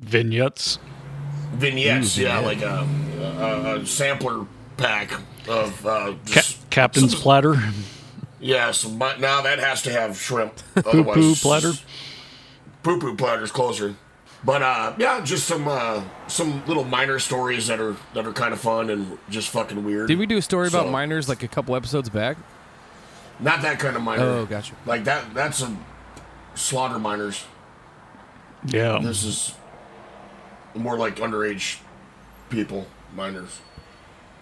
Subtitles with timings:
[0.00, 0.78] Vignettes.
[1.54, 2.16] vignettes.
[2.16, 2.86] yeah, like a,
[3.20, 5.12] a, a sampler pack
[5.48, 7.56] of uh, Ca- Captain's some- platter.
[8.40, 10.54] Yeah, so my, now that has to have shrimp.
[10.76, 11.72] Poo poo platter.
[12.84, 13.96] Poo poo platter's closer.
[14.44, 18.52] But uh, yeah, just some uh, some little minor stories that are that are kind
[18.52, 20.06] of fun and just fucking weird.
[20.06, 22.36] Did we do a story about miners like a couple episodes back?
[23.40, 24.22] Not that kind of minor.
[24.22, 24.74] Oh, gotcha.
[24.86, 25.34] Like that.
[25.34, 25.76] That's a
[26.54, 27.44] slaughter miners.
[28.64, 29.00] Yeah.
[29.02, 29.54] This is
[30.78, 31.78] more like underage
[32.50, 33.60] people minors.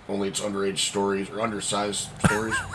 [0.08, 2.56] Only it's underage stories or undersized stories.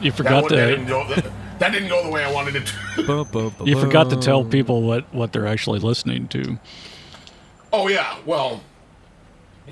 [0.00, 2.32] You that, forgot one, that, to didn't go, that, that didn't go the way I
[2.32, 2.66] wanted it
[2.96, 3.62] to.
[3.66, 6.58] you forgot to tell people what what they're actually listening to.
[7.70, 8.62] Oh yeah, well,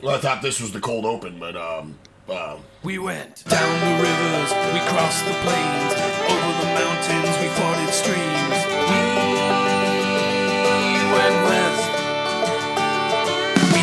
[0.02, 4.02] well, I thought this was the cold open, but um, uh, We went down the
[4.02, 5.94] rivers, we crossed the plains,
[6.28, 8.37] over the mountains, we forded streams.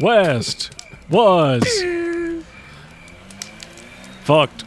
[0.00, 0.72] West
[1.08, 1.64] was
[4.24, 4.64] fucked.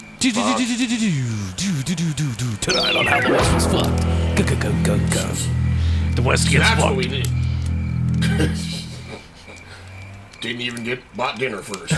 [2.61, 4.37] Tonight on How the West Was Fucked.
[4.37, 5.33] Go, go, go, go, go.
[6.15, 6.97] The West gets that's what fucked.
[6.97, 7.27] we did.
[10.39, 11.93] Didn't even get bought dinner first.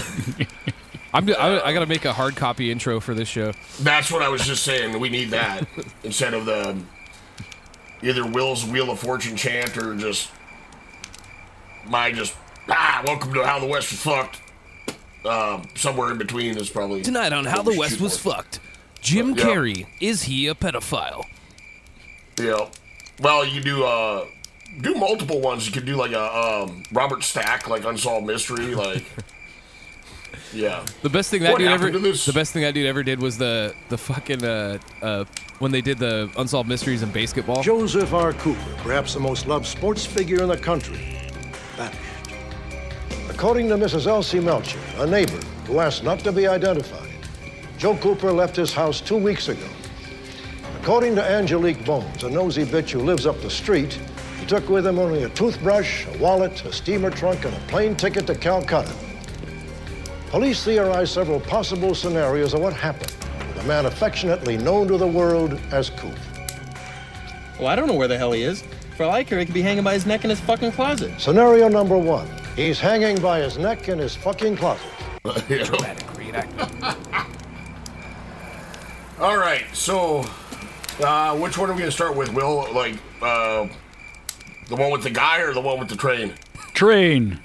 [1.14, 3.54] I'm, I, I gotta make a hard copy intro for this show.
[3.82, 5.00] That's what I was just saying.
[5.00, 5.68] We need that
[6.04, 6.76] instead of the
[8.02, 10.32] either Will's Wheel of Fortune chant or just
[11.88, 12.36] my just
[12.70, 13.02] ah.
[13.06, 14.40] Welcome to How the West was fucked.
[15.26, 18.38] Um, somewhere in between is probably Tonight on How the West Was want.
[18.38, 18.60] Fucked.
[19.02, 19.44] Jim Yeah.
[19.46, 21.24] Carrey, is he a pedophile?
[22.40, 22.70] Yeah.
[23.22, 24.26] Well, you do uh
[24.82, 25.66] do multiple ones.
[25.66, 26.22] You could do like a
[26.66, 29.04] um, Robert Stack, like Unsolved Mystery, like
[30.54, 30.86] yeah.
[31.02, 32.26] The best thing that What dude ever happened to this?
[32.26, 35.26] the best thing that dude ever did was the the fucking uh uh
[35.60, 37.62] when they did the unsolved mysteries in basketball.
[37.64, 38.34] Joseph R.
[38.34, 41.18] Cooper, perhaps the most loved sports figure in the country,
[41.76, 42.00] vanished.
[43.30, 44.08] According to Mrs.
[44.08, 47.10] Elsie Melcher, a neighbor who asked not to be identified,
[47.78, 49.68] Joe Cooper left his house two weeks ago.
[50.82, 54.00] According to Angelique Bones, a nosy bitch who lives up the street,
[54.40, 57.96] he took with him only a toothbrush, a wallet, a steamer trunk, and a plane
[57.96, 58.94] ticket to Calcutta.
[60.28, 63.16] Police theorize several possible scenarios of what happened
[63.48, 66.18] with a man affectionately known to the world as Coop.
[67.58, 68.64] Well, I don't know where the hell he is.
[68.98, 71.20] For all I care, he could be hanging by his neck in his fucking closet.
[71.20, 72.28] Scenario number one.
[72.56, 74.86] He's hanging by his neck in his fucking closet.
[79.20, 80.26] All right, so
[81.02, 82.34] uh, which one are we gonna start with?
[82.34, 83.68] Will like uh,
[84.68, 86.34] the one with the guy or the one with the train?
[86.74, 87.40] Train.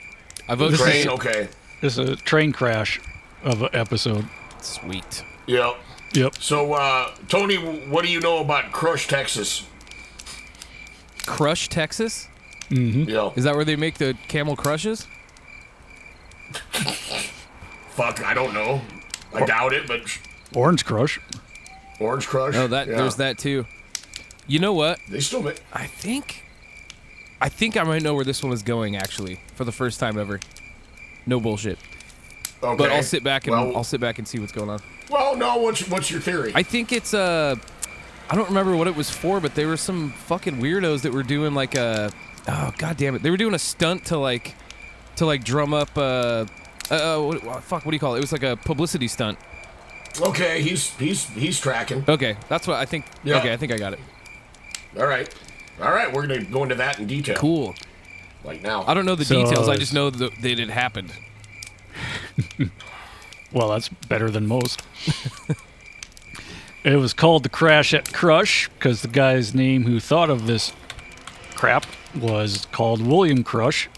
[0.48, 1.48] I vote This Train, is, okay.
[1.80, 3.00] this is a train crash
[3.44, 4.26] of an episode.
[4.60, 5.22] Sweet.
[5.46, 5.76] Yep.
[6.14, 6.34] Yep.
[6.36, 9.64] So uh, Tony, what do you know about Crush, Texas?
[11.28, 12.28] Crush, Texas?
[12.70, 13.30] Yeah.
[13.36, 15.06] Is that where they make the camel crushes?
[17.90, 18.80] Fuck, I don't know.
[19.34, 20.00] I doubt it, but
[20.54, 21.20] Orange Crush.
[22.00, 22.54] Orange Crush.
[22.56, 22.96] Oh, that yeah.
[22.96, 23.66] there's that too.
[24.46, 24.98] You know what?
[25.08, 25.62] They still make.
[25.72, 26.44] I think
[27.40, 30.18] I think I might know where this one is going actually for the first time
[30.18, 30.40] ever.
[31.26, 31.78] No bullshit.
[32.62, 32.76] Okay.
[32.76, 34.80] But I'll sit back and well, I'll sit back and see what's going on.
[35.10, 35.58] Well, no.
[35.58, 36.52] What's what's your theory?
[36.54, 37.56] I think it's uh
[38.30, 41.22] I don't remember what it was for, but there were some fucking weirdos that were
[41.22, 42.10] doing like a
[42.48, 43.22] oh god damn it.
[43.22, 44.54] They were doing a stunt to like
[45.16, 46.44] to like drum up uh
[46.90, 48.18] uh what, what- fuck what do you call it?
[48.18, 49.38] It was like a publicity stunt.
[50.20, 52.04] okay, he's he's he's tracking.
[52.08, 53.06] Okay, that's what I think.
[53.24, 53.38] Yeah.
[53.38, 54.00] Okay, I think I got it.
[54.98, 55.32] All right,
[55.80, 56.12] all right.
[56.12, 57.36] We're gonna go into that in detail.
[57.36, 57.74] Cool.
[58.44, 58.84] Like now.
[58.86, 59.68] I don't know the So, details.
[59.68, 61.12] I uh, just know that, that it happened.
[63.50, 64.82] Well, that's better than most.
[66.84, 70.72] it was called the Crash at Crush because the guy's name who thought of this
[71.54, 71.86] crap
[72.18, 73.88] was called William Crush.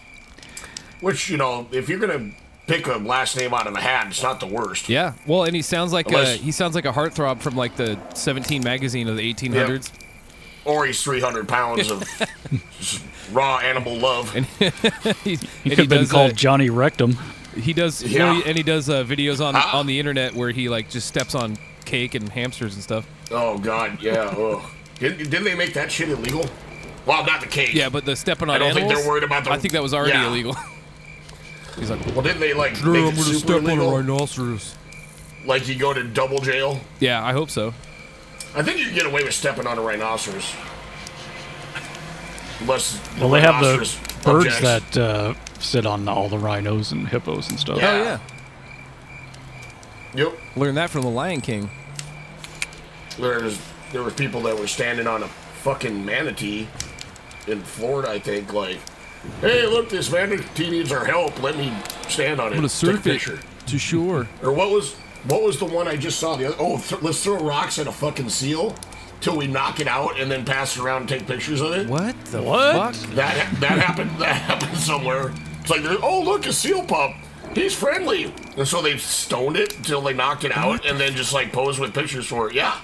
[0.99, 2.31] Which you know, if you're gonna
[2.67, 4.87] pick a last name out of a hat, it's not the worst.
[4.89, 5.13] Yeah.
[5.25, 7.97] Well, and he sounds like Unless- a he sounds like a heartthrob from like the
[8.13, 9.91] 17 magazine of the 1800s.
[10.63, 12.03] Or he's 300 pounds of
[13.31, 14.35] raw animal love.
[14.35, 14.45] And
[15.23, 17.17] he, He could have been called uh, Johnny Rectum.
[17.55, 18.33] He does, you Yeah.
[18.33, 19.77] know, and he does uh, videos on Ah.
[19.79, 21.57] on the internet where he like just steps on
[21.91, 23.05] cake and hamsters and stuff.
[23.31, 24.13] oh God, yeah.
[24.37, 24.61] Ugh.
[24.99, 26.45] Didn't, didn't they make that shit illegal?
[27.05, 27.73] Well, not the cake.
[27.73, 29.81] Yeah, but the stepping on I don't think they're worried about the- I think that
[29.81, 30.27] was already Yeah.
[30.27, 30.55] illegal.
[31.77, 33.91] He's like, Well, didn't they like make it super illegal?
[33.97, 34.75] rhinoceros.
[35.45, 36.79] Like you go to double jail.
[36.99, 37.73] Yeah, I hope so.
[38.55, 40.53] I think you can get away with stepping on a rhinoceros.
[42.59, 44.61] Unless the Well, they have the rhinoceros birds objects.
[44.93, 47.77] that uh, sit on all the rhinos and hippos and stuff.
[47.77, 47.89] Yeah.
[47.91, 48.19] Oh yeah,
[50.25, 50.33] Yep.
[50.57, 51.71] learned that from the Lion King.
[53.19, 53.59] There's
[53.91, 56.67] there were people that were standing on a fucking manatee
[57.47, 58.77] in Florida, I think, like,
[59.41, 61.41] hey, look, this manatee needs our help.
[61.41, 61.73] Let me
[62.07, 62.49] stand on it.
[62.51, 64.27] I'm gonna take a surf it to shore.
[64.43, 64.93] Or what was
[65.25, 66.35] what was the one I just saw?
[66.35, 68.75] The other, oh, th- let's throw rocks at a fucking seal
[69.19, 71.87] till we knock it out and then pass it around and take pictures of it.
[71.87, 72.95] What the What?
[72.95, 73.09] fuck?
[73.15, 74.11] That that happened.
[74.19, 75.31] That happened somewhere.
[75.61, 77.11] It's like, oh look, a seal pup.
[77.53, 78.33] He's friendly.
[78.57, 81.79] And so they stoned it until they knocked it out, and then just like posed
[81.79, 82.55] with pictures for it.
[82.55, 82.79] Yeah,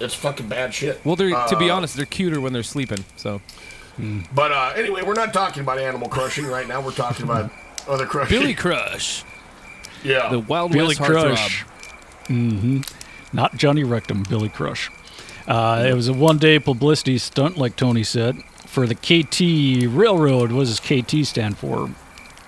[0.00, 1.04] it's fucking bad shit.
[1.04, 3.04] Well, they're to be Uh, honest, they're cuter when they're sleeping.
[3.16, 3.40] So
[4.34, 6.80] But uh, anyway, we're not talking about animal crushing right now.
[6.80, 7.50] We're talking about
[7.88, 8.38] other crushing.
[8.38, 9.24] Billy Crush,
[10.04, 10.28] yeah.
[10.30, 11.22] the Wild Billy West heartthrob.
[11.36, 11.62] Crush.
[12.26, 12.80] hmm
[13.32, 14.90] Not Johnny Rectum, Billy Crush.
[15.46, 18.36] Uh, it was a one-day publicity stunt, like Tony said,
[18.66, 20.52] for the KT Railroad.
[20.52, 21.88] What does KT stand for?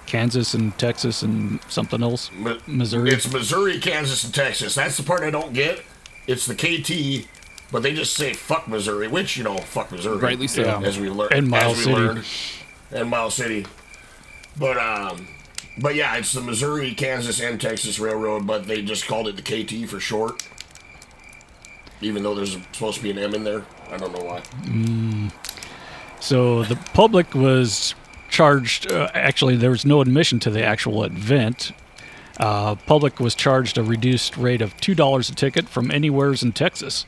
[0.07, 2.31] Kansas and Texas and something else.
[2.33, 3.11] Mi- Missouri.
[3.11, 4.75] It's Missouri, Kansas, and Texas.
[4.75, 5.81] That's the part I don't get.
[6.27, 7.27] It's the KT,
[7.73, 10.19] but they just say fuck Missouri, which you know, fuck Missouri.
[10.19, 10.63] Rightly so.
[10.63, 10.81] Yeah.
[10.81, 11.93] As we learned, And Miles City.
[11.93, 12.25] learned,
[12.91, 13.67] and Miles City.
[14.59, 15.29] But um,
[15.79, 19.43] but yeah, it's the Missouri, Kansas, and Texas Railroad, but they just called it the
[19.43, 20.47] KT for short.
[22.03, 25.31] Even though there's supposed to be an M in there, I don't know why.
[26.21, 27.95] So the public was
[28.31, 28.91] charged.
[28.91, 31.73] Uh, actually, there was no admission to the actual event.
[32.39, 36.53] Uh, public was charged a reduced rate of two dollars a ticket from anywheres in
[36.53, 37.05] Texas.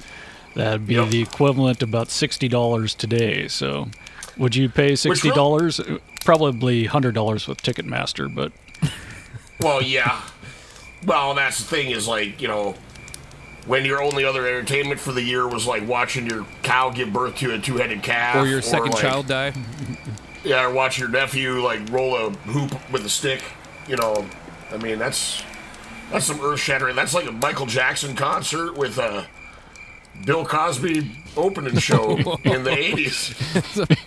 [0.55, 1.09] That'd be Yep.
[1.09, 3.49] the equivalent to about sixty dollars today.
[3.49, 3.89] So,
[4.37, 5.81] would you pay sixty dollars?
[6.25, 8.53] Probably hundred dollars with Ticketmaster, but
[9.61, 10.21] Well, yeah.
[11.07, 12.75] Well, that's the thing is like you know,
[13.67, 17.37] when your only other entertainment for the year was like watching your cow give birth
[17.37, 19.53] to a two-headed calf, Or your second like- child die.
[20.45, 23.43] Yeah, or watch your nephew like roll a hoop with a stick.
[23.89, 24.27] You know,
[24.73, 25.43] I mean that's
[26.11, 26.95] that's some earth shattering.
[26.97, 29.27] That's like a Michael Jackson concert with a
[30.25, 33.31] Bill Cosby opening show in the eighties.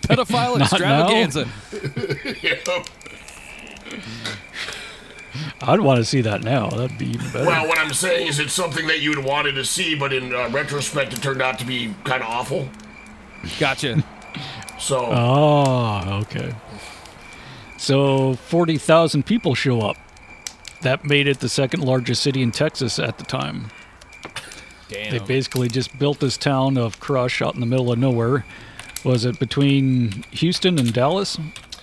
[0.03, 1.07] Pedophile Not now.
[1.25, 1.47] extravaganza.
[5.61, 6.69] I'd want to see that now.
[6.69, 7.45] That'd be even better.
[7.45, 10.49] Well, what I'm saying is it's something that you'd wanted to see, but in uh,
[10.49, 12.69] retrospect, it turned out to be kind of awful.
[13.59, 14.03] Gotcha.
[14.79, 16.53] So Oh, okay.
[17.77, 19.97] So 40,000 people show up.
[20.81, 23.71] That made it the second largest city in Texas at the time.
[24.89, 28.45] They basically just built this town of Crush out in the middle of nowhere.
[29.03, 31.37] Was it between Houston and Dallas?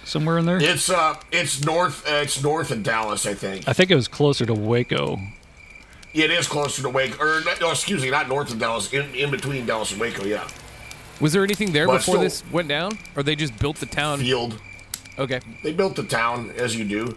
[0.04, 0.60] Somewhere in there?
[0.60, 2.06] it's uh, it's north.
[2.06, 3.68] Uh, it's north of Dallas, I think.
[3.68, 5.18] I think it was closer to Waco.
[6.12, 8.92] It is closer to Waco, or no, excuse me, not north of Dallas.
[8.92, 10.46] In, in between Dallas and Waco, yeah.
[11.20, 13.86] Was there anything there But before still- this went down, or they just built the
[13.86, 14.18] town?
[14.18, 14.60] Field.
[15.18, 15.40] Okay.
[15.62, 17.16] They built the town as you do.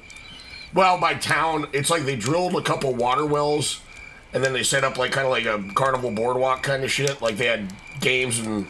[0.74, 3.82] Well, by town, it's like they drilled a couple water wells,
[4.36, 7.22] and then they set up like kind of like a carnival boardwalk kind of shit.
[7.22, 8.68] Like they had games and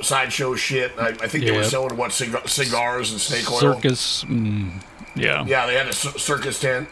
[0.00, 0.92] sideshow shit.
[0.96, 3.58] I, I think they were selling what cig- cigars and snake oil.
[3.58, 4.24] Circus.
[4.24, 4.80] Mm,
[5.16, 5.44] yeah.
[5.44, 6.88] Yeah, they had a c- circus tent.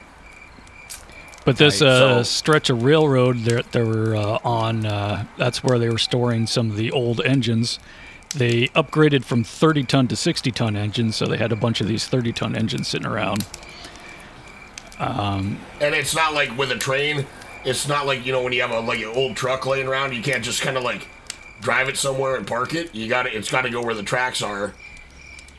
[1.45, 5.63] But this Right, uh, so- stretch of railroad that they were uh, on, uh, that's
[5.63, 7.79] where they were storing some of the old engines.
[8.35, 11.87] They upgraded from 30 ton to 60 ton engines, so they had a bunch of
[11.87, 13.47] these 30 ton engines sitting around.
[14.99, 17.25] And it's not like with a train.
[17.69, 20.15] It's not like you know when you have a like an old truck laying around.
[20.15, 21.07] You can't just kind of like
[21.61, 22.95] drive it somewhere and park it.
[22.95, 24.73] You got to It's got to go where the tracks are.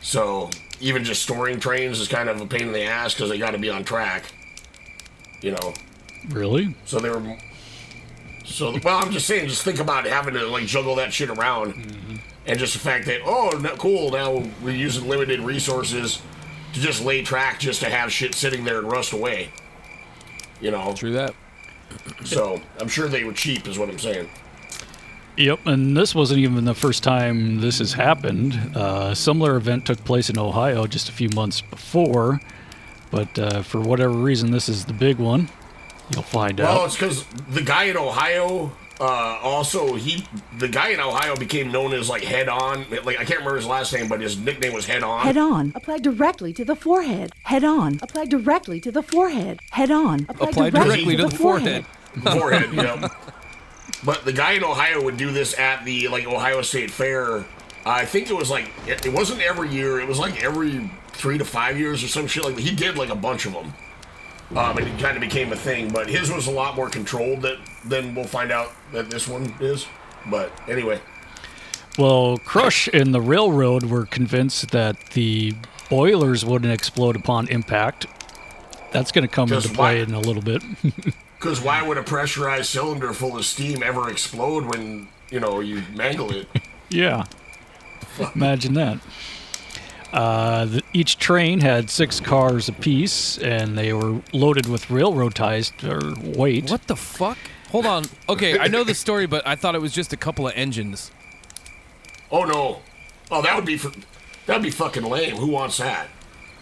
[0.01, 0.49] So
[0.79, 3.51] even just storing trains is kind of a pain in the ass because they got
[3.51, 4.23] to be on track.
[5.41, 5.73] You know.
[6.29, 6.75] Really?
[6.85, 7.37] So they were.
[8.43, 9.47] So well, I'm just saying.
[9.47, 12.15] Just think about having to like juggle that shit around, mm-hmm.
[12.47, 14.09] and just the fact that oh, cool.
[14.09, 16.23] Now we're using limited resources
[16.73, 19.49] to just lay track just to have shit sitting there and rust away.
[20.59, 20.95] You know.
[20.95, 21.35] True that.
[22.23, 24.29] So I'm sure they were cheap, is what I'm saying.
[25.37, 28.75] Yep, and this wasn't even the first time this has happened.
[28.75, 32.41] Uh, a similar event took place in Ohio just a few months before,
[33.09, 35.49] but uh, for whatever reason, this is the big one.
[36.13, 36.75] You'll find Well, out.
[36.77, 38.71] Well, it's because the guy in Ohio.
[38.99, 40.25] Uh, also, he
[40.57, 42.85] the guy in Ohio became known as like Head On.
[42.89, 45.21] Like I can't remember his last name, but his nickname was Head On.
[45.21, 45.71] Head on.
[45.73, 47.31] Apply directly to the forehead.
[47.43, 47.99] Head on.
[48.01, 49.61] Apply directly to the forehead.
[49.71, 50.25] Head on.
[50.27, 51.85] Apply, Apply directly to the Forehead,
[52.23, 53.07] Forehead, yeah.
[54.03, 57.45] But the guy in Ohio would do this at the like Ohio State Fair.
[57.85, 59.99] I think it was like it it wasn't every year.
[59.99, 62.55] It was like every three to five years or some shit like.
[62.55, 62.61] that.
[62.61, 63.73] He did like a bunch of them,
[64.55, 65.91] um, and it kind of became a thing.
[65.91, 69.53] But his was a lot more controlled that than we'll find out that this one
[69.59, 69.85] is.
[70.29, 70.99] But anyway,
[71.97, 75.55] Well, Crush and the railroad were convinced that the
[75.89, 78.05] boilers wouldn't explode upon impact.
[78.91, 80.61] That's going to come into play why- in a little bit.
[81.39, 85.83] because why would a pressurized cylinder full of steam ever explode when you know you
[85.95, 86.47] mangle it?
[86.89, 87.25] yeah.
[88.35, 88.99] Imagine that.
[90.11, 95.71] Uh, the, each train had six cars apiece, and they were loaded with railroad ties
[95.83, 96.69] or weight.
[96.69, 97.37] What the fuck?
[97.71, 98.05] Hold on.
[98.27, 101.11] Okay, I know the story, but I thought it was just a couple of engines.
[102.31, 102.81] Oh no!
[103.31, 103.91] Oh, that would be for,
[104.47, 105.35] that'd be fucking lame.
[105.35, 106.07] Who wants that?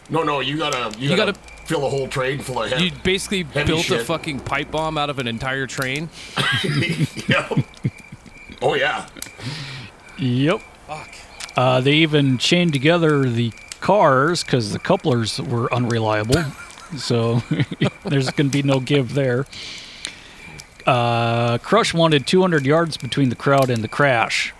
[0.10, 2.92] No, no, you gotta you, You gotta, gotta- fill a whole train full of You
[3.04, 6.10] basically Heavy built a fucking pipe bomb out of an entire train.
[7.28, 7.52] yep.
[8.62, 9.08] Oh yeah.
[10.18, 10.62] Yep.
[10.88, 11.10] Fuck.
[11.58, 16.44] Uh, they even chained together the cars because the couplers were unreliable.
[16.96, 17.42] so
[18.06, 19.46] there's going to be no give there.
[20.86, 24.54] Uh, Crush wanted 200 yards between the crowd and the crash,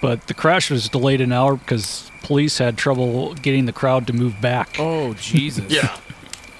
[0.00, 4.12] but the crash was delayed an hour because police had trouble getting the crowd to
[4.12, 4.76] move back.
[4.78, 5.70] Oh Jesus.
[5.70, 5.98] Yeah.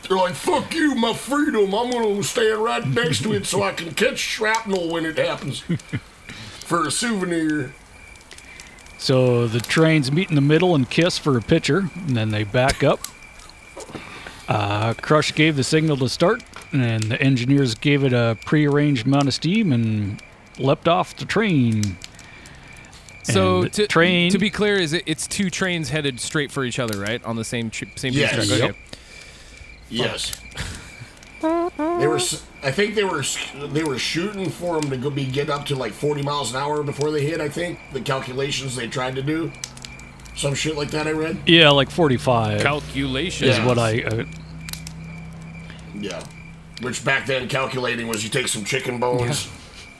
[0.08, 1.74] They're like, fuck you, my freedom.
[1.74, 5.60] I'm gonna stand right next to it so I can catch shrapnel when it happens.
[6.60, 7.72] For a souvenir.
[8.98, 12.44] So the trains meet in the middle and kiss for a picture, and then they
[12.44, 13.00] back up.
[14.48, 19.28] Uh, Crush gave the signal to start, and the engineers gave it a prearranged amount
[19.28, 20.20] of steam and
[20.58, 21.96] leapt off the train.
[23.22, 26.78] So to, train- to be clear, is it, it's two trains headed straight for each
[26.78, 27.22] other, right?
[27.24, 28.34] On the same tr- same Yes.
[28.34, 28.46] track.
[28.48, 28.70] Yep.
[28.70, 28.78] Okay.
[29.90, 30.32] Yes.
[31.40, 32.16] They were.
[32.16, 33.22] s- I think they were.
[33.68, 36.60] They were shooting for them to go be get up to like 40 miles an
[36.60, 37.40] hour before they hit.
[37.40, 39.52] I think the calculations they tried to do.
[40.36, 41.06] Some shit like that.
[41.06, 41.38] I read.
[41.46, 43.48] Yeah, like 45 Calculation.
[43.48, 43.66] is Yeah.
[43.66, 44.02] what I.
[44.02, 44.24] Uh,
[45.98, 46.22] Yeah.
[46.80, 49.48] Which back then calculating was you take some chicken bones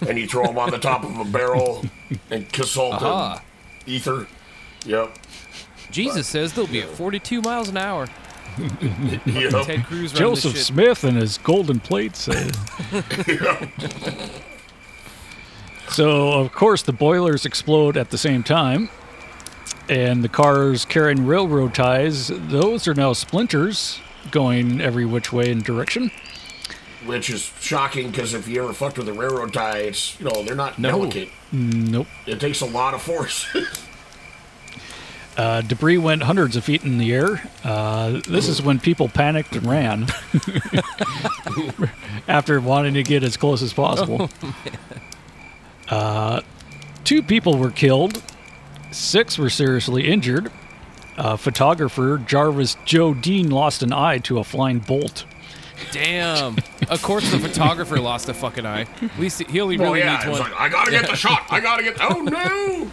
[0.07, 1.85] and you throw them on the top of a barrel
[2.31, 3.43] and consult Aha.
[3.85, 4.27] the ether.
[4.87, 5.19] Yep.
[5.91, 8.07] Jesus says they'll be at 42 miles an hour.
[9.27, 9.67] Yep.
[9.67, 10.67] Ted Cruz Joseph this.
[10.67, 12.29] Smith and his golden plates.
[12.29, 12.51] uh,
[15.91, 18.91] so, of course, the boilers explode at the same time.
[19.89, 24.01] And the cars carrying railroad ties, those are now splinters
[24.31, 26.11] going every which way and direction.
[27.07, 30.43] Which is shocking because if you ever fucked with a railroad tie, it's you know
[30.43, 30.91] they're not No.
[30.91, 31.31] delicate.
[31.53, 32.07] Nope.
[32.27, 33.47] It takes a lot of force.
[35.39, 37.41] Uh, debris went hundreds of feet in the air.
[37.63, 40.09] Uh, this is when people panicked and ran
[42.29, 44.29] after wanting to get as close as possible.
[45.89, 46.41] uh,
[47.05, 48.21] two people were killed,
[48.91, 50.51] six were seriously injured.
[51.17, 55.25] Uh, photographer Jarvis Joe Dean lost an eye to a flying bolt.
[55.93, 56.57] Damn.
[56.89, 58.87] of course, the photographer lost a fucking eye.
[59.01, 60.51] At least he only oh really yeah, needs it's one.
[60.51, 61.47] like I gotta get the shot.
[61.49, 61.97] I gotta get.
[62.01, 62.91] Oh no!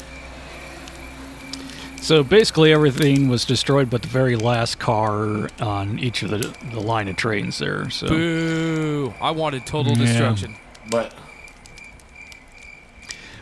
[2.05, 6.79] So basically, everything was destroyed but the very last car on each of the, the
[6.79, 7.89] line of trains there.
[7.89, 8.07] So.
[8.07, 9.11] Boo!
[9.19, 10.05] I wanted total Yeah.
[10.05, 10.55] destruction.
[10.91, 11.15] But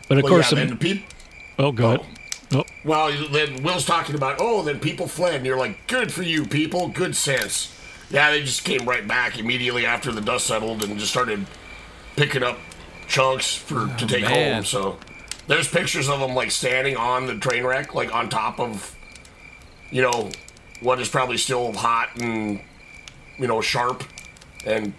[0.08, 1.04] But of well, course, yeah, some- then people.
[1.58, 1.94] oh, go Oh.
[1.96, 2.06] ahead.
[2.54, 6.22] Oh, Well, then Will's talking about, oh, then people fled, and you're like, good for
[6.22, 7.68] you, people, good sense.
[8.10, 11.44] Yeah, they just came right back immediately after the dust settled and just started
[12.16, 12.58] picking up
[13.08, 14.54] chunks for to oh, take man.
[14.54, 14.64] home.
[14.64, 14.96] So
[15.46, 18.96] there's pictures of them like standing on the train wreck, like on top of,
[19.90, 20.30] you know,
[20.80, 22.60] what is probably still hot and,
[23.38, 24.04] you know, sharp
[24.66, 24.92] and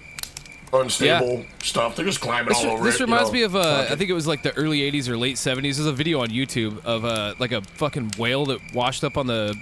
[0.74, 1.96] unstable stuff.
[1.96, 3.00] They're just climbing This, all over this it.
[3.02, 3.34] you reminds know.
[3.34, 5.62] me of uh, I think it was like the early '80s or late '70s.
[5.62, 9.28] There's a video on YouTube of uh, like a fucking whale that washed up on
[9.28, 9.56] the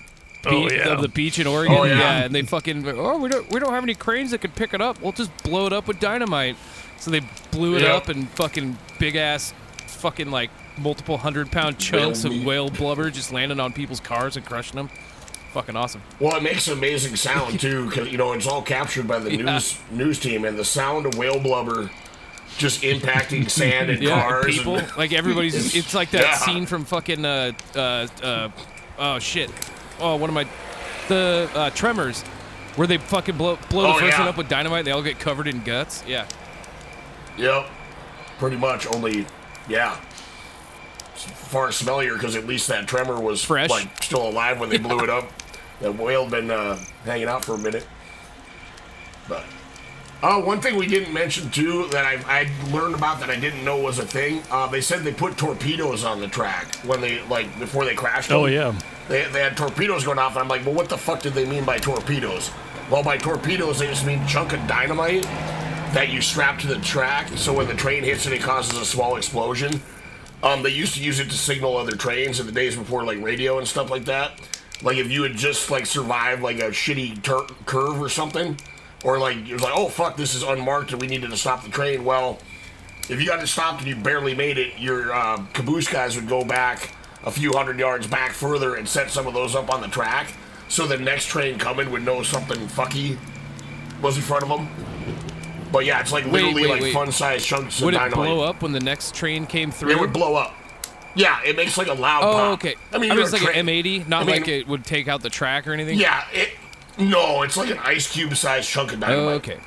[0.45, 0.89] Oh, beach, yeah.
[0.89, 1.73] of the beach in Oregon.
[1.77, 2.23] Oh, yeah.
[2.25, 4.81] and they fucking oh we don't we don't have any cranes that could pick it
[4.81, 5.01] up.
[5.01, 6.57] We'll just blow it up with dynamite.
[6.99, 7.21] So they
[7.51, 7.95] blew it Yep.
[7.95, 9.53] up and fucking big ass
[9.87, 14.45] fucking like multiple hundred pound chunks of whale blubber just landing on people's cars and
[14.45, 14.89] crushing them.
[15.53, 16.01] Fucking awesome.
[16.19, 19.31] Well, it makes an amazing sound too, because you know it's all captured by the
[19.35, 19.43] Yeah.
[19.43, 21.91] news news team, and the sound of whale blubber
[22.57, 24.57] just impacting sand and Yeah, and cars.
[24.57, 25.53] people and, like everybody's.
[25.55, 26.33] It's, It's- like that yeah.
[26.37, 28.49] scene from fucking uh uh uh
[28.97, 29.51] oh shit
[29.99, 30.47] oh one of my
[31.07, 32.21] the uh, Tremors
[32.75, 34.19] where they fucking blow blow the Oh, first yeah.
[34.19, 34.79] one up with dynamite.
[34.79, 36.03] and They all get covered in guts.
[36.07, 36.25] Yeah,
[37.37, 37.67] yep,
[38.39, 38.87] pretty much.
[38.87, 39.25] Only,
[39.67, 39.97] yeah,
[41.53, 43.69] far smellier because at least that tremor was Fresh.
[43.69, 45.25] like still alive when they blew it up.
[45.81, 47.86] That whale had been uh, hanging out for a minute,
[49.29, 49.43] but
[50.24, 53.63] Uh, one thing we didn't mention too that I, I learned about that I didn't
[53.65, 54.41] know was a thing.
[54.50, 58.31] Uh, they said they put torpedoes on the track when they like before they crashed.
[58.31, 58.53] Oh them.
[58.53, 58.74] yeah.
[59.10, 61.45] They, they had torpedoes going off, and I'm like, well, what the fuck did they
[61.45, 62.50] mean by torpedoes?
[62.89, 65.24] Well, by torpedoes, they just mean chunk of dynamite
[65.93, 68.86] that you strap to the track, so when the train hits it, it causes a
[68.86, 69.81] small explosion.
[70.43, 73.21] Um, they used to use it to signal other trains in the days before, like
[73.21, 74.39] radio and stuff like that.
[74.81, 78.57] Like if you had just like survived like a shitty tur- curve or something,
[79.05, 81.63] or like it was like, oh fuck, this is unmarked and we needed to stop
[81.63, 82.03] the train.
[82.03, 82.39] Well,
[83.09, 86.27] if you got it stopped and you barely made it, your uh, caboose guys would
[86.27, 89.79] go back a few hundred yards back further and set some of those up on
[89.79, 90.33] the track,
[90.67, 93.17] so the next train coming would know something fucky
[94.01, 94.92] was in front of them.
[95.73, 96.93] But yeah, it's like Wait, literally wait, like wait.
[96.93, 98.15] fun-sized chunks of dynamite.
[98.17, 99.89] Would it blow up when the next train came through?
[99.91, 100.53] It would blow up.
[101.15, 102.53] Yeah, it makes like a loud Oh, pop.
[102.53, 102.75] okay.
[102.93, 105.07] I mean, I you're was like an M80, not I mean- like it would take
[105.07, 105.97] out the track or anything.
[105.99, 106.51] Yeah, it.
[106.99, 109.25] No, it's like an ice cube sized chunk of dynamite.
[109.25, 109.57] Oh, okay.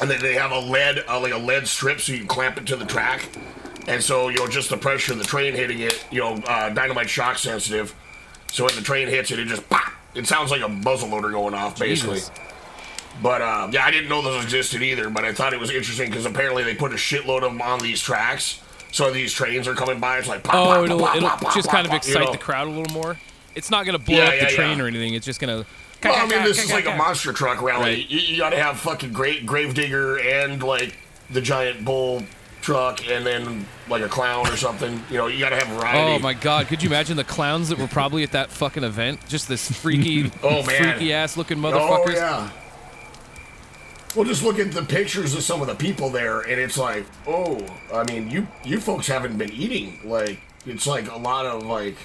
[0.00, 2.56] And then they have a lead, uh, like a lead strip, so you can clamp
[2.56, 3.28] it to the track.
[3.88, 6.68] And so, you know, just the pressure of the train hitting it, you know, uh,
[6.70, 7.94] dynamite shock sensitive.
[8.46, 9.92] So when the train hits it, it just pop.
[10.14, 12.16] It sounds like a muzzle loader going off, basically.
[12.16, 12.30] Jesus.
[13.22, 15.10] But uh, yeah, I didn't know those existed either.
[15.10, 17.80] But I thought it was interesting because apparently they put a shitload of them on
[17.80, 18.60] these tracks.
[18.92, 20.18] So these trains are coming by.
[20.18, 22.26] It's like pop, Oh, pop, it'll, pop, it'll pop, just kind of pop, you excite
[22.26, 22.32] know?
[22.32, 23.18] the crowd a little more.
[23.54, 24.84] It's not going to blow Yeah, up the train yeah.
[24.84, 25.14] or anything.
[25.14, 25.68] It's just going to.
[26.04, 27.82] Well, I mean, this is like a monster truck rally.
[27.96, 28.08] Right.
[28.10, 30.96] You, you got to have fucking great Gravedigger and like
[31.28, 32.22] the giant bull
[32.62, 35.02] truck, and then like a clown or something.
[35.10, 36.12] You know, you got to have variety.
[36.12, 36.68] Oh my god!
[36.68, 39.26] Could you imagine the clowns that were probably at that fucking event?
[39.28, 42.14] Just this freaky, Oh, freaky ass looking Oh motherfuckers.
[42.14, 42.48] yeah.
[44.18, 47.06] Well, just look at the pictures of some of the people there, and it's like,
[47.28, 50.00] oh, I mean, you you folks haven't been eating.
[50.04, 51.96] Like, it's like a lot of like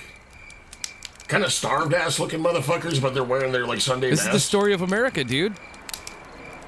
[1.27, 4.39] kind of starved ass looking motherfuckers, but they're wearing their like Sunday This is the
[4.39, 5.55] story of America, dude.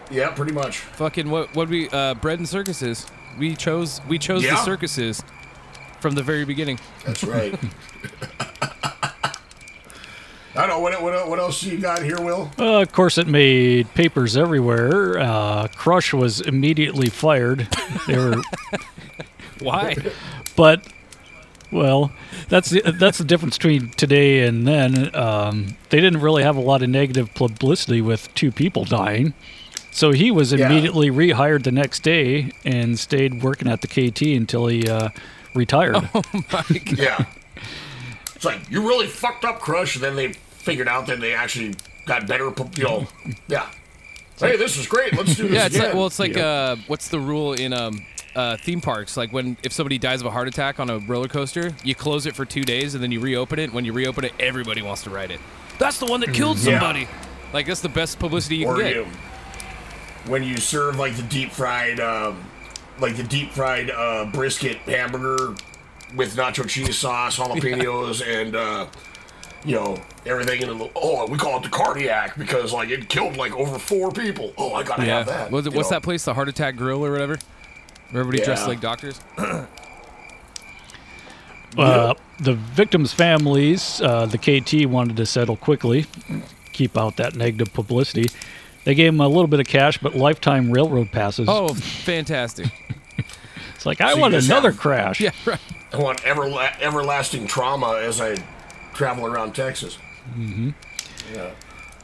[0.09, 0.79] Yeah, pretty much.
[0.79, 1.53] Fucking what?
[1.53, 1.89] What we?
[1.89, 3.05] Uh, bread and circuses.
[3.37, 4.01] We chose.
[4.07, 5.21] We chose the circuses
[5.99, 6.79] from the very beginning.
[7.05, 7.55] That's right.
[10.55, 12.49] I don't know what what what else you got here, Will.
[12.57, 15.19] Uh, of course, it made papers everywhere.
[15.19, 17.67] Uh, Crush was immediately fired.
[18.07, 18.41] They were,
[19.59, 19.95] Why?
[20.55, 20.85] but
[21.71, 22.11] well,
[22.47, 25.13] that's the, that's the difference between today and then.
[25.15, 29.33] Um, they didn't really have a lot of negative publicity with two people dying.
[29.91, 30.67] So he was Yeah.
[30.69, 35.09] immediately rehired the next day and stayed working at the KT until he uh,
[35.53, 36.09] retired.
[36.95, 37.25] Yeah.
[38.35, 39.95] It's like you really fucked up, Crush.
[39.95, 40.33] And then they
[40.65, 41.75] figured out that they actually
[42.05, 42.51] got better.
[42.75, 43.07] You know,
[43.47, 43.69] yeah.
[44.39, 45.13] Hey, this is great.
[45.15, 45.87] Let's do this Yeah, it's again.
[45.87, 46.47] like well, it's like You know?
[46.73, 49.15] uh, what's the rule in um, uh, theme parks?
[49.15, 52.25] Like when if somebody dies of a heart attack on a roller coaster, you close
[52.25, 53.71] it for two days and then you reopen it.
[53.71, 55.39] When you reopen it, everybody wants to ride it.
[55.79, 56.79] That's the one that killed Yeah.
[56.79, 57.07] somebody.
[57.53, 58.95] Like that's the best publicity you or can get.
[58.95, 59.05] you
[60.25, 62.43] when you serve like the deep fried, um,
[62.99, 65.55] like the deep fried uh, brisket hamburger
[66.15, 68.87] with nacho cheese sauce, jalapenos, and uh,
[69.63, 73.37] you know everything in the oh we call it the cardiac because like it killed
[73.37, 74.53] like over four people.
[74.57, 75.51] Oh, I gotta have that.
[75.51, 76.23] Was what's that place?
[76.25, 77.37] The Heart Attack Grill or whatever?
[78.11, 79.19] Where everybody dressed like doctors.
[81.77, 86.05] Uh, the victims' families, uh, the KT wanted to settle quickly,
[86.71, 88.29] keep out that negative publicity.
[88.85, 91.49] They gave him a little bit of cash, but lifetime railroad passes.
[91.49, 92.67] Oh, fantastic!
[93.75, 95.19] it's like I So want another have- crash.
[95.19, 95.59] yeah, right.
[95.91, 98.37] I want everla- everlasting trauma as I
[98.93, 99.97] travel around Texas.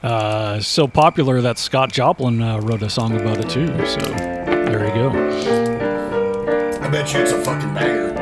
[0.03, 3.67] Uh, so popular that Scott Joplin uh, wrote a song about it too.
[3.85, 5.09] So there you go.
[6.81, 8.20] I bet you it's a fucking banger.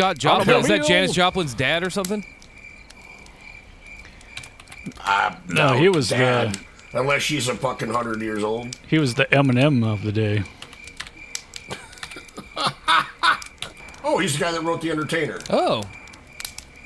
[0.00, 0.56] Scott Joplin?
[0.56, 2.24] Is that Janis Joplin's dad or something?
[5.04, 6.54] Uh, No, he was dad.
[6.92, 8.74] the Unless she's a fucking hundred years old.
[8.88, 10.42] he was the Eminem of the day.
[14.02, 15.38] Oh, he's the guy that wrote The Entertainer.
[15.50, 15.84] Oh,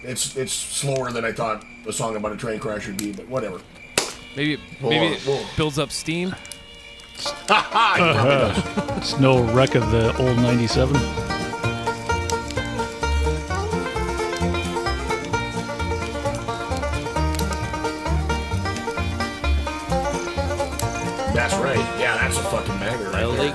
[0.03, 3.27] It's it's slower than I thought a song about a train crash would be, but
[3.29, 3.61] whatever.
[4.37, 5.43] maybe Whoa, maybe it whoa.
[5.57, 6.35] builds up steam.
[7.17, 8.97] He probably.
[8.99, 11.24] It's no wreck of the old '97.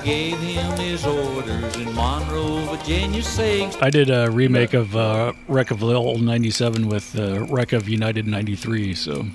[0.09, 5.69] Gave him his orders in Monroe, Virginia, saying, I did a remake of uh, Wreck
[5.69, 9.25] of the Old '97 with uh, Wreck of United '93, so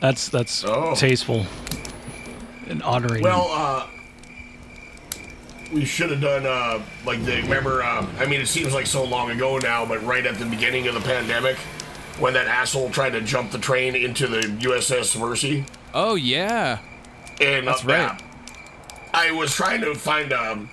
[0.00, 0.94] that's that's Oh.
[0.94, 1.44] tasteful
[2.66, 3.22] and honoring.
[3.24, 3.86] Well, uh,
[5.70, 7.82] we should have done uh, like the remember.
[7.82, 10.86] Uh, I mean, it seems like so long ago now, but right at the beginning
[10.88, 11.58] of the pandemic,
[12.18, 16.78] when that asshole tried to jump the train into the USS Mercy, Oh yeah.
[17.38, 17.98] and That's uh, right.
[17.98, 18.18] yeah,
[19.16, 20.68] I was trying to find um,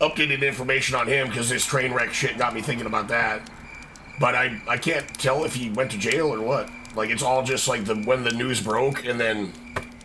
[0.00, 3.48] updated information on him because this train wreck shit got me thinking about that.
[4.18, 6.68] But I I can't tell if he went to jail or what.
[6.96, 9.52] Like it's all just like the when the news broke and then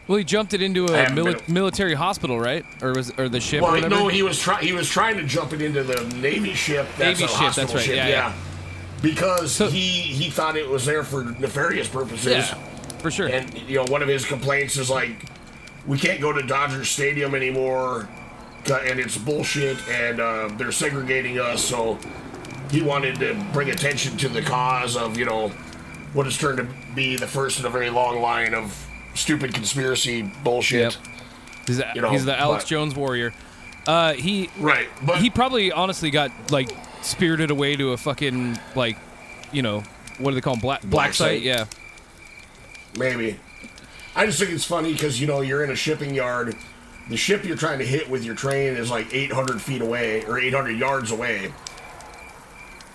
[0.07, 2.65] Well, he jumped it into a mili- been- military hospital, right?
[2.81, 4.63] Or was or the ship Well, no, he was trying.
[4.65, 6.85] He was trying to jump it into the Navy ship.
[6.97, 7.95] That's Navy a ship, that's right, ship.
[7.95, 8.33] yeah, yeah.
[9.01, 12.33] Because So- he he thought it was there for nefarious purposes.
[12.33, 12.53] yeah,
[12.99, 13.27] for sure.
[13.27, 15.25] And you know, one of his complaints is like,
[15.87, 18.07] we can't go to Dodger Stadium anymore,
[18.69, 21.63] uh, and it's bullshit, and uh, they're segregating us.
[21.63, 21.97] So
[22.69, 25.49] he wanted to bring attention to the cause of you know
[26.13, 30.21] what has turned to be the first in a very long line of stupid conspiracy
[30.43, 30.93] bullshit.
[30.93, 31.05] Yep.
[31.67, 33.33] He's, the, you know, he's the Alex but- Jones warrior.
[33.87, 36.69] Uh, he Right, but he probably honestly got like
[37.01, 38.95] spirited away to a fucking like,
[39.51, 39.83] you know,
[40.19, 40.59] what do they call 'em?
[40.59, 41.27] Black black, Black site?
[41.37, 41.41] site.
[41.41, 41.65] Yeah.
[42.97, 43.39] Maybe.
[44.15, 46.55] I just think it's funny because you know you're in a shipping yard.
[47.09, 50.37] The ship you're trying to hit with your train is like 800 feet away or
[50.39, 51.51] 800 yards away.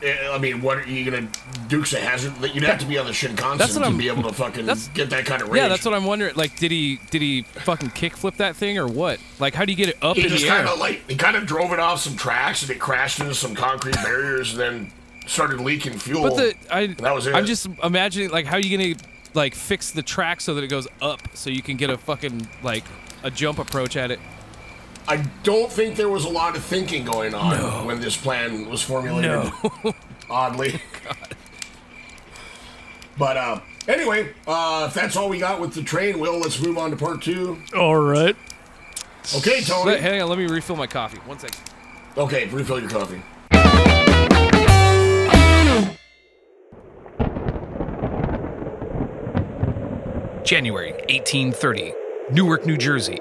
[0.03, 1.27] Eh, I mean, what are you gonna
[1.69, 2.35] Dukes a hazard?
[2.55, 4.67] You'd have to be on the Shinkansen That's what to I'm- be able to fucking
[4.93, 5.63] get that kind of range.
[5.63, 6.35] Yeah, that's what I'm wondering.
[6.37, 9.19] Like, did he did he fucking kickflip that thing or what?
[9.39, 10.57] Like, how do you get it up He in just the air?
[10.59, 13.35] kind of like he kind of drove it off some tracks and it crashed into
[13.35, 14.93] some concrete barriers and then
[15.27, 16.23] started leaking fuel.
[16.25, 17.35] But the I that was it.
[17.35, 18.95] I'm just imagining like how are you gonna
[19.37, 22.49] like fix the track so that it goes up so you can get a fucking
[22.63, 22.85] like
[23.23, 24.19] a jump approach at it.
[25.09, 28.83] I don't think there was a lot of thinking going on when this plan was
[28.83, 29.31] formulated.
[29.31, 29.95] No.
[30.31, 30.81] Oddly.
[33.19, 36.77] But uh, anyway, uh, if that's all we got with the train, Will, let's move
[36.77, 37.59] on to part two.
[37.75, 38.37] all right.
[39.35, 39.93] Okay, Tony.
[39.93, 41.19] Let, hang on, let me refill my coffee.
[41.21, 41.59] One second.
[42.17, 43.23] Okay, refill your coffee.
[50.47, 51.93] January 1830,
[52.31, 53.19] Newark, New Jersey.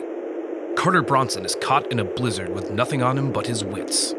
[0.76, 4.14] Carter Bronson is caught in a blizzard with nothing on him but his wits.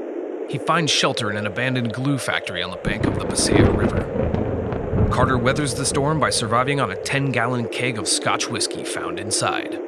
[0.48, 5.08] He finds shelter in an abandoned glue factory on the bank of the Passaic River.
[5.12, 9.20] Carter weathers the storm by surviving on a 10 gallon keg of Scotch whiskey found
[9.20, 9.78] inside.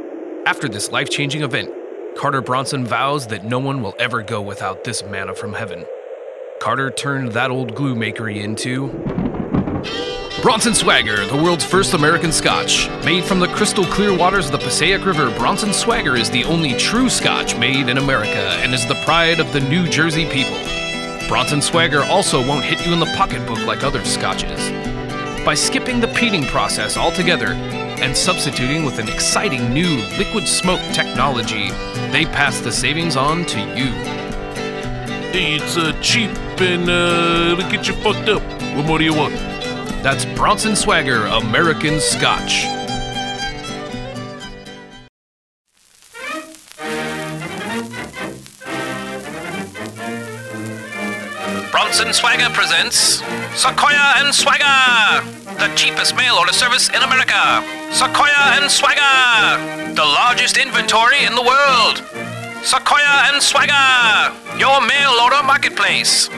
[0.46, 1.72] After this life changing event,
[2.16, 5.84] Carter Bronson vows that no one will ever go without this manna from heaven.
[6.60, 8.94] Carter turned that old glue makery into
[10.40, 12.88] Bronson Swagger, the world's first American scotch.
[13.04, 16.74] Made from the crystal clear waters of the Passaic River, Bronson Swagger is the only
[16.74, 20.56] true scotch made in America and is the pride of the New Jersey people.
[21.28, 24.70] Bronson Swagger also won't hit you in the pocketbook like other scotches.
[25.44, 31.70] By skipping the peating process altogether and substituting with an exciting new liquid smoke technology,
[32.12, 33.90] they pass the savings on to you.
[35.34, 38.42] It's uh, cheap and uh, it'll get you fucked up.
[38.76, 39.57] What more do you want?
[40.02, 42.66] That's Bronson Swagger American Scotch.
[51.70, 53.22] Bronson Swagger presents
[53.54, 55.24] Sequoia and Swagger,
[55.58, 57.64] the cheapest mail order service in America.
[57.92, 61.98] Sequoia and Swagger, the largest inventory in the world.
[62.62, 66.28] Sequoia and Swagger, your mail order marketplace.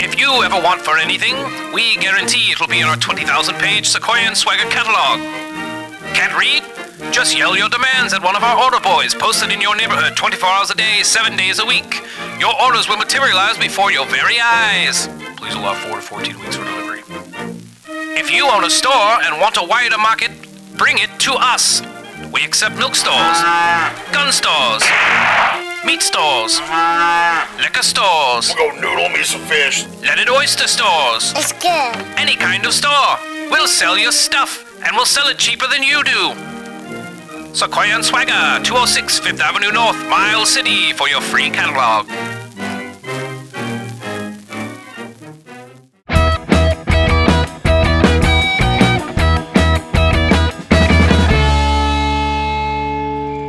[0.00, 1.34] If you ever want for anything,
[1.72, 5.18] we guarantee it'll be in our 20,000 page Sequoia and Swagger catalog.
[6.14, 6.62] Can't read?
[7.12, 10.48] Just yell your demands at one of our order boys posted in your neighborhood 24
[10.48, 12.02] hours a day, 7 days a week.
[12.38, 15.08] Your orders will materialize before your very eyes.
[15.36, 17.02] Please allow 4 to 14 weeks for delivery.
[18.14, 20.30] If you own a store and want a wider market,
[20.78, 21.82] bring it to us.
[22.32, 23.38] We accept milk stores,
[24.12, 24.82] gun stores,
[25.88, 26.60] meat stores,
[27.64, 29.86] liquor stores, We'll go noodle me some fish.
[30.02, 31.96] leaded oyster stores, It's good.
[32.18, 33.16] any kind of store.
[33.50, 34.50] We'll sell your stuff,
[34.84, 36.34] and we'll sell it cheaper than you do.
[37.54, 42.06] Sequoia and Swagger, 206 Fifth Avenue North, Miles City, for your free catalog.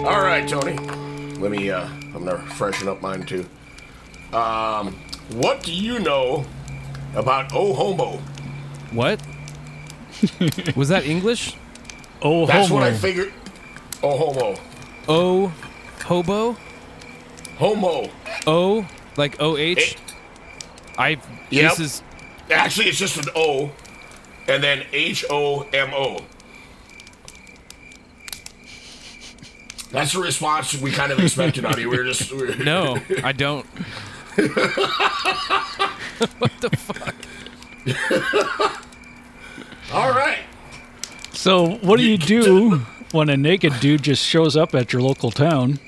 [0.06, 0.76] All right, Tony.
[1.40, 1.70] Let me.
[1.70, 1.88] Uh,
[2.20, 3.46] I'm gonna freshen up mine too.
[4.34, 6.46] Um, what do you know
[7.16, 8.18] about Oh Homo?
[8.92, 9.22] What?
[10.76, 11.56] Was that English?
[12.22, 12.82] Oh, That's homo.
[12.82, 13.32] what I figured.
[14.04, 14.60] Oh Homo.
[15.08, 15.54] Oh,
[16.04, 16.58] Hobo?
[17.58, 18.10] Homo.
[18.46, 19.96] O like O H.
[20.98, 21.12] I.
[21.52, 21.78] Yep.
[21.78, 22.04] This is
[22.52, 23.72] Actually, it's just an O,
[24.48, 26.26] and then H O M O.
[29.90, 31.90] That's the response we kind of expected out of you.
[31.90, 33.00] We were just we were, no.
[33.24, 33.66] I don't.
[36.38, 37.16] what the fuck?
[39.92, 40.40] All right.
[41.32, 42.80] So, what do you do
[43.12, 45.80] when a naked dude just shows up at your local town?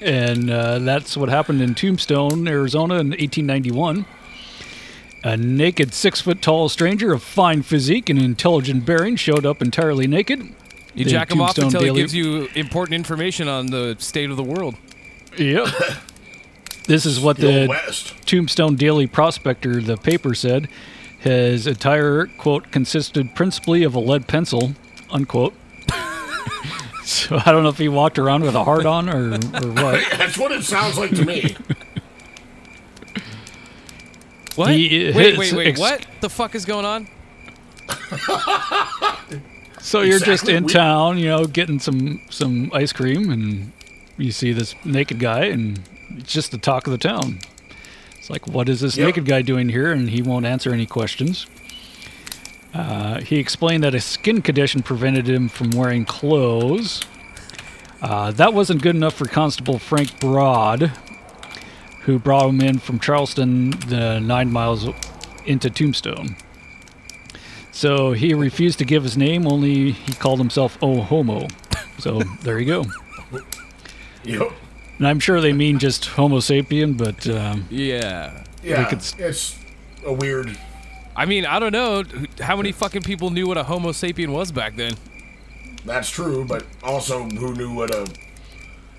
[0.00, 4.04] And uh, that's what happened in Tombstone, Arizona in 1891.
[5.22, 10.06] A naked six foot tall stranger of fine physique and intelligent bearing showed up entirely
[10.06, 10.54] naked.
[10.96, 13.96] You The jack him off Tombstone until Daily- he gives you important information on the
[13.98, 14.74] state of the world.
[15.38, 15.68] Yep.
[16.86, 18.14] this is what The the West.
[18.26, 20.68] Tombstone Daily Prospector, the paper said.
[21.18, 24.72] His attire, quote, consisted principally of a lead pencil,
[25.10, 25.54] unquote.
[27.04, 29.38] so I don't know if he walked around with a heart on or, or
[29.72, 30.04] what.
[30.12, 31.56] That's what it sounds like to me.
[34.54, 34.70] What?
[34.70, 35.66] He- wait, wait, wait.
[35.66, 37.08] ex- what the fuck is going on?
[39.86, 43.70] So you're just in We- town, you know, getting some some ice cream, and
[44.18, 45.78] you see this naked guy, and
[46.18, 47.38] it's just the talk of the town.
[48.18, 49.06] It's like, what is this Yep.
[49.06, 49.92] naked guy doing here?
[49.92, 51.46] And he won't answer any questions.
[52.74, 57.02] Uh, he explained that a skin condition prevented him from wearing clothes.
[58.02, 60.90] Uh, that wasn't good enough for Constable Frank Broad,
[62.06, 64.88] who brought him in from Charleston, the nine miles
[65.46, 66.34] into Tombstone.
[67.76, 71.46] So he refused to give his name, only he called himself Oh Homo.
[71.98, 72.84] So there you go.
[74.24, 74.50] Yep.
[74.96, 78.44] And I'm sure they mean just Homo sapien, but um, Yeah.
[78.62, 78.82] Yeah.
[78.86, 79.58] could It's
[80.06, 80.56] a weird.
[81.14, 82.02] I mean, I don't know
[82.40, 84.94] how many fucking people knew what a Homo sapien was back then.
[85.84, 88.10] That's true, but also who knew what a.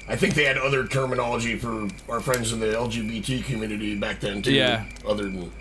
[0.07, 4.43] I think they had other terminology for our friends in the LGBT community back then
[4.43, 4.53] too.
[4.53, 4.85] Yeah.
[5.03, 5.51] Other than.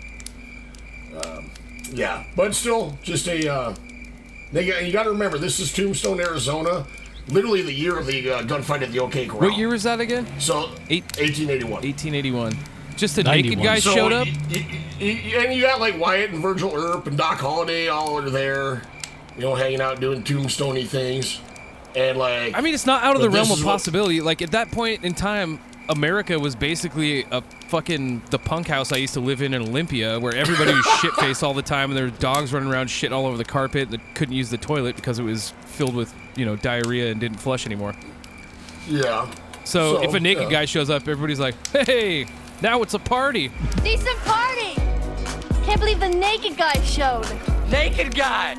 [1.25, 1.49] Um,
[1.93, 3.47] yeah, but still, just a.
[3.51, 3.75] Uh,
[4.51, 6.85] they got, you got to remember, this is Tombstone, Arizona.
[7.27, 9.49] Literally the year of the uh, gunfight at the OK Corral.
[9.49, 10.25] What year was that again?
[10.39, 11.71] So, Eight- 1881.
[11.83, 12.57] 1881.
[12.95, 13.65] Just a naked 91.
[13.65, 14.25] guy So, showed up.
[14.27, 14.65] y- y-
[15.01, 18.81] y- and you got like Wyatt and Virgil Earp and Doc Holliday all are there,
[19.35, 21.41] you know, hanging out doing tombstoney things.
[21.97, 24.21] And like, I mean, it's not out of the realm of is what- possibility.
[24.21, 28.97] Like at that point in time, America was basically a fucking the punk house I
[28.97, 31.97] used to live in in Olympia, where everybody was shit faced all the time, and
[31.97, 34.95] there were dogs running around shit all over the carpet that couldn't use the toilet
[34.95, 37.95] because it was filled with you know diarrhea and didn't flush anymore.
[38.89, 39.29] yeah.
[39.63, 40.49] So, So, if a naked yeah.
[40.49, 42.25] guy shows up, everybody's like, "Hey,
[42.61, 43.51] now it's a party."
[43.83, 44.75] Decent party!
[45.65, 47.25] Can't believe the naked guy showed.
[47.69, 48.55] Naked guy.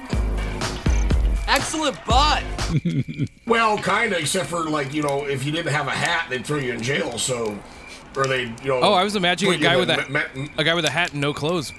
[1.49, 2.45] Excellent butt.
[3.47, 6.45] Well, kind of, except for like you know, if you didn't have a hat, they'd
[6.45, 7.17] throw you in jail.
[7.17, 7.59] So,
[8.15, 8.81] or they, you know.
[8.83, 11.13] Oh, I was imagining a guy with a me- me- a guy with a hat
[11.13, 11.73] and no clothes.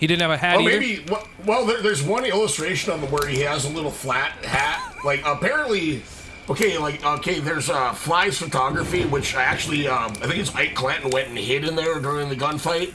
[0.00, 0.80] He didn't have a hat Oh, either.
[0.80, 1.04] maybe.
[1.08, 4.96] Well, well there, there's one illustration on the where he has a little flat hat.
[5.04, 6.02] Like apparently,
[6.50, 10.74] okay, like okay, there's uh, Fly's Photography, which I actually um, I think it's Ike
[10.74, 12.92] Clanton went and hid in there during the gunfight.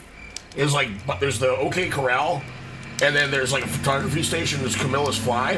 [0.54, 2.42] Is like, but there's the OK Corral,
[3.02, 4.60] and then there's like a photography station.
[4.60, 5.52] There's Camillus Fly,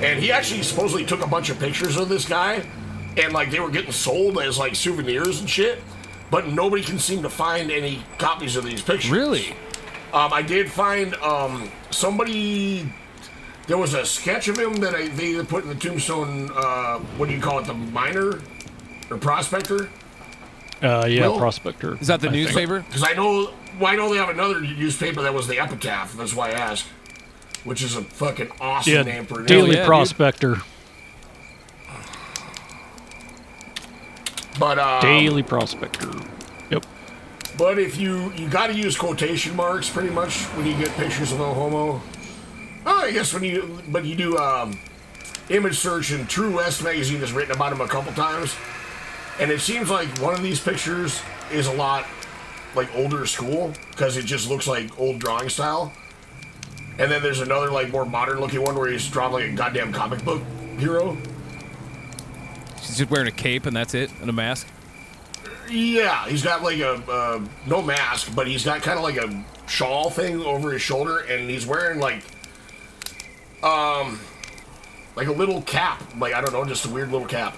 [0.00, 2.66] and he actually supposedly took a bunch of pictures of this guy,
[3.16, 5.80] and like they were getting sold as like souvenirs and shit.
[6.30, 9.10] But nobody can seem to find any copies of these pictures.
[9.10, 9.50] Really?
[10.12, 12.92] Um, I did find um, somebody.
[13.68, 16.50] There was a sketch of him that I, they put in the tombstone.
[16.54, 17.66] Uh, what do you call it?
[17.66, 18.40] The miner
[19.10, 19.88] or prospector?
[20.82, 21.38] Uh, yeah, Will?
[21.38, 21.98] prospector.
[22.00, 22.80] Is that the I newspaper?
[22.80, 23.52] Because I know.
[23.78, 26.14] Well, I know they have another newspaper that was the Epitaph.
[26.16, 26.86] That's why I asked.
[27.64, 29.86] Which is a fucking awesome Yeah, name for a Daily yeah, dude.
[29.86, 30.56] Prospector.
[34.58, 36.08] But uh, Daily Prospector.
[36.70, 36.86] Yep.
[37.58, 41.32] But if you you got to use quotation marks pretty much when you get pictures
[41.32, 42.00] of no homo.
[42.86, 44.78] Oh, I guess when you but you do um,
[45.50, 48.54] image search and True West magazine has written about him a couple times,
[49.38, 51.20] and it seems like one of these pictures
[51.52, 52.06] is a lot
[52.74, 55.92] like older school because it just looks like old drawing style.
[56.98, 59.92] And then there's another like more modern looking one where he's drawn like a goddamn
[59.92, 60.42] comic book
[60.78, 61.16] hero.
[62.76, 64.68] He's just wearing a cape and that's it, and a mask.
[65.68, 69.44] Yeah, he's got like a uh, no mask, but he's got kind of like a
[69.68, 72.22] shawl thing over his shoulder, and he's wearing like
[73.62, 74.20] um
[75.16, 77.56] like a little cap, like I don't know, just a weird little cap.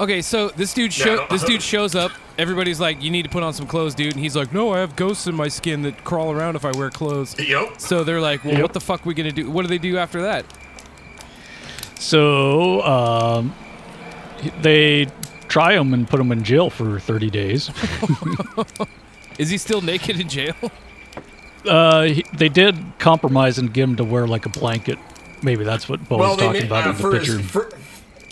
[0.00, 2.10] Okay, so this dude Yeah, show, no- this dude shows up.
[2.36, 4.80] Everybody's like, "You need to put on some clothes, dude." And he's like, "No, I
[4.80, 7.74] have ghosts in my skin that crawl around if I wear clothes." Yep.
[7.80, 8.62] So they're like, "Well, Yep.
[8.62, 9.48] what the fuck we gonna do?
[9.48, 10.44] What do they do after that?"
[11.98, 13.54] So um,
[14.62, 15.06] they
[15.48, 17.70] try him and put him in jail for 30 days.
[19.38, 20.54] Is he still naked in jail?
[21.66, 24.98] Uh, he, they did compromise and get him to wear like a blanket.
[25.42, 27.38] Maybe that's what Bo was talking made- about uh, in the picture.
[27.38, 27.70] His, for,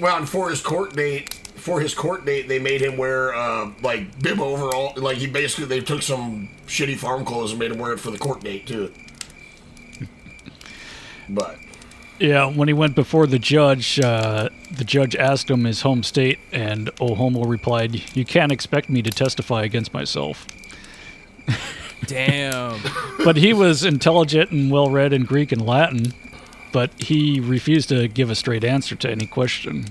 [0.00, 3.70] well, and for his court date, for his court date, they made him wear uh,
[3.82, 4.94] like bib overall.
[4.96, 8.10] Like he basically they took some shitty farm clothes and made him wear it for
[8.10, 8.92] the court date too.
[11.28, 11.56] But
[12.18, 16.40] Yeah, when he went before the judge, uh, the judge asked him his home state,
[16.50, 20.44] and Ohomo replied, "You can't expect me to testify against myself."
[22.06, 22.80] Damn.
[23.24, 26.12] but he was intelligent and well read in Greek and Latin,
[26.72, 29.86] but he refused to give a straight answer to any question.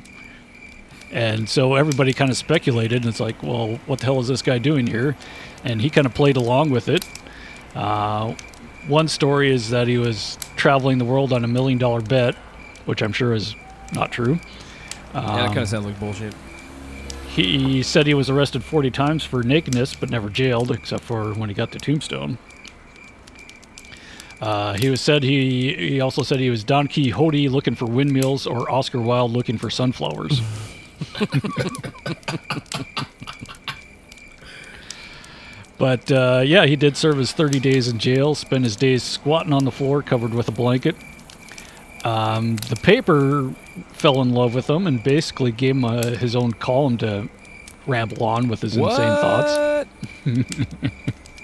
[1.11, 4.41] And so everybody kind of speculated, and it's like, well, what the hell is this
[4.41, 5.17] guy doing here?
[5.63, 7.03] And he kind of played along with it.
[7.75, 8.33] Uh,
[8.87, 12.35] one story is that he was traveling the world on a million dollar bet,
[12.85, 13.55] which I'm sure is
[13.93, 14.39] not true.
[15.13, 16.33] yeah, that kind Um, of sounds like bullshit.
[17.27, 21.49] he said he was arrested 40 times for nakedness, but never jailed, except for when
[21.49, 22.37] he got to Tombstone.
[24.39, 28.47] Uh, he was said he he also said he was Don Quixote looking for windmills
[28.47, 30.41] or Oscar Wilde looking for sunflowers.
[35.77, 38.35] but uh, yeah, he did serve his 30 days in jail.
[38.35, 40.95] Spent his days squatting on the floor, covered with a blanket.
[42.03, 43.53] Um, the paper
[43.93, 47.29] fell in love with him and basically gave him uh, his own column to
[47.85, 49.87] ramble on with his insane thoughts.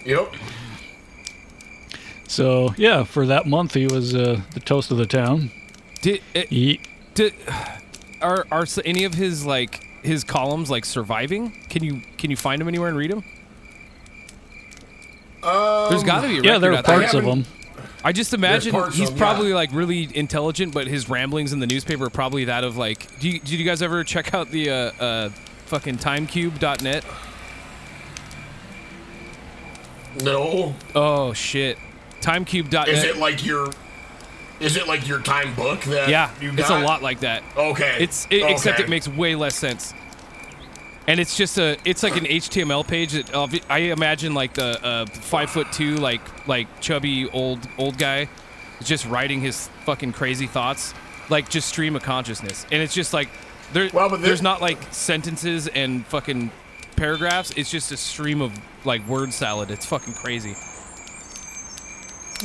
[0.06, 0.34] yep.
[2.28, 5.52] So yeah, for that month he was uh, the toast of the town.
[6.02, 6.80] Did, it, he,
[7.14, 7.34] did
[8.22, 11.52] are are any of his like his columns like surviving?
[11.70, 13.24] Can you can you find them anywhere and read them?
[15.42, 17.00] There's got to be a Yeah, there are parts there.
[17.00, 17.46] parts of 'em.
[18.04, 19.20] I just imagine he's of he's 'em, yeah.
[19.22, 23.20] probably like really intelligent, but his ramblings in the newspaper are probably that of like.
[23.20, 25.30] Do you, did you guys ever check out the uh, uh,
[25.66, 27.04] fucking timecube.net?
[30.24, 31.78] no, Oh shit,
[32.22, 32.88] timecube.net.
[32.90, 33.70] is it like your?
[34.60, 36.10] Is it like your time book that?
[36.10, 36.60] Yeah, you got?
[36.60, 37.44] it's a lot like that.
[37.56, 37.98] Okay.
[38.00, 39.94] It's it, except it makes way less sense.
[41.08, 44.84] And it's just a it's like an HTML page that obvi- I imagine like the
[44.84, 48.28] uh, five foot two like like chubby old old guy
[48.84, 50.94] just writing his fucking crazy thoughts
[51.30, 53.28] like just stream of consciousness and it's just like
[53.74, 56.52] there Well, but there's not like sentences and fucking
[56.96, 58.54] paragraphs it's just a stream of
[58.86, 60.56] like word salad it's fucking crazy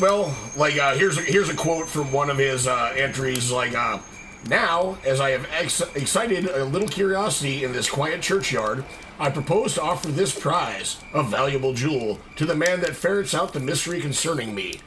[0.00, 3.50] Well, like uh, here's a, here's a quote from one of his uh, entries.
[3.50, 3.98] Like, uh,
[4.48, 8.84] now as I have ex- excited a little curiosity in this quiet churchyard,
[9.18, 13.52] I propose to offer this prize, a valuable jewel, to the man that ferrets out
[13.52, 14.80] the mystery concerning me.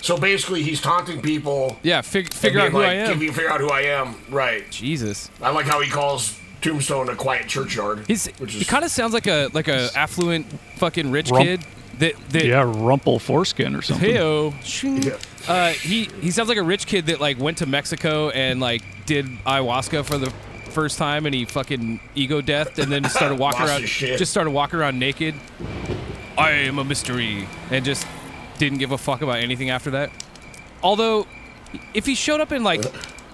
[0.00, 1.76] So basically, he's taunting people.
[1.82, 4.14] yeah fig- figure out who like, I Can am you figure out who I am?
[4.30, 4.68] Right.
[4.70, 8.04] Jesus I like how he calls Tombstone a quiet churchyard.
[8.06, 11.60] He's, which he kind of sounds like a like a affluent fucking rich Rump- kid
[11.98, 14.10] that that yeah, rumple foreskin or something.
[14.10, 15.48] Heyo.
[15.48, 18.82] Uh, he he sounds like a rich kid that like went to Mexico and like
[19.06, 20.30] did ayahuasca for the
[20.70, 24.50] first time and he fucking ego deathed and then just started walking around just started
[24.50, 25.34] walking around naked.
[26.36, 28.06] I am a mystery and just
[28.58, 30.10] didn't give a fuck about anything after that.
[30.82, 31.26] Although
[31.94, 32.84] if he showed up in like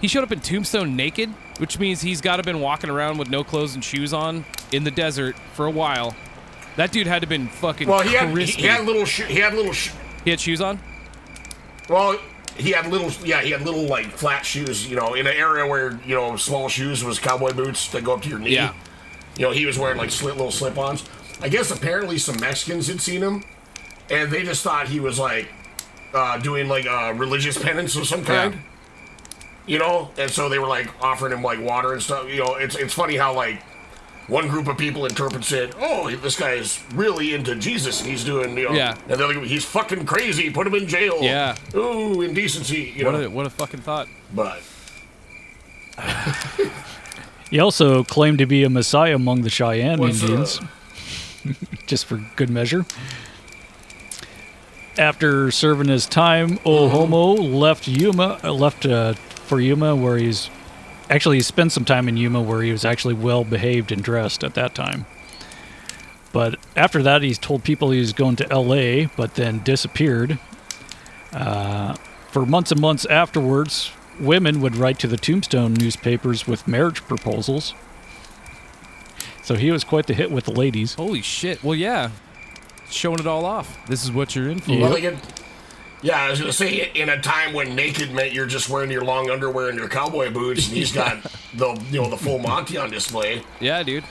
[0.00, 3.30] he showed up in Tombstone naked, which means he's got to been walking around with
[3.30, 6.14] no clothes and shoes on in the desert for a while.
[6.76, 8.62] That dude had to been fucking well, he had he, crispy.
[8.62, 9.92] he had little sh- he had little sh-
[10.24, 10.80] he had shoes on.
[11.88, 12.18] Well,
[12.56, 14.88] he had little, yeah, he had little like flat shoes.
[14.88, 18.14] You know, in an area where you know small shoes was cowboy boots that go
[18.14, 18.54] up to your knee.
[18.54, 18.74] Yeah.
[19.36, 21.04] You know, he was wearing like slit little slip-ons.
[21.40, 23.44] I guess apparently some Mexicans had seen him,
[24.08, 25.48] and they just thought he was like
[26.12, 28.54] uh, doing like uh, religious penance of some kind.
[28.54, 28.60] Yeah.
[29.66, 32.28] You know, and so they were like offering him like water and stuff.
[32.28, 33.62] You know, it's it's funny how like
[34.28, 35.74] one group of people interprets it.
[35.78, 38.00] Oh, this guy is really into Jesus.
[38.00, 38.74] and He's doing you know.
[38.74, 38.96] Yeah.
[39.08, 40.50] And the other group, he's fucking crazy.
[40.50, 41.18] Put him in jail.
[41.22, 41.56] Yeah.
[41.74, 42.92] Ooh, indecency.
[42.96, 43.22] You What know.
[43.22, 44.08] a what a fucking thought.
[44.34, 44.62] but
[47.50, 50.60] He also claimed to be a messiah among the Cheyenne What's, Indians,
[51.86, 52.84] just for good measure.
[54.98, 60.50] After serving his time, Ohomo left Yuma, uh, left uh, for Yuma, where he's
[61.14, 64.42] actually he spent some time in Yuma, where he was actually well behaved and dressed
[64.42, 65.06] at that time.
[66.32, 70.38] But after that, he's told people he was going to L.A., but then disappeared.
[71.32, 71.94] Uh,
[72.32, 77.74] for months and months afterwards, women would write to the Tombstone newspapers with marriage proposals.
[79.44, 80.94] So he was quite the hit with the ladies.
[80.94, 81.62] Holy shit.
[81.62, 82.10] Well, yeah.
[82.90, 83.86] Showing it all off.
[83.86, 84.72] This is what you're in for.
[84.72, 84.80] Yeah.
[84.80, 85.43] well, they get,
[86.04, 89.04] Yeah, I was gonna say in a time when naked meant you're just wearing your
[89.04, 91.22] long underwear and your cowboy boots, and he's got
[91.54, 93.42] the you know the full Monty on display.
[93.58, 94.04] Yeah, dude.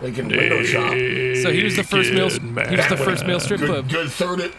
[0.00, 0.90] They can window shop.
[0.90, 2.30] So he was the first male.
[2.30, 3.88] He was the first male strip good, uh, club.
[3.88, 4.40] Good third.
[4.40, 4.54] It,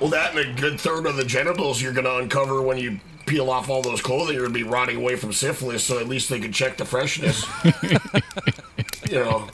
[0.00, 3.50] well, that and a good third of the genitals you're gonna uncover when you peel
[3.50, 5.84] off all those clothing are gonna be rotting away from syphilis.
[5.84, 7.44] So at least they can check the freshness.
[9.10, 9.48] you know.